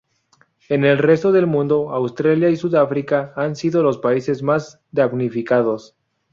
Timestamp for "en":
0.67-0.83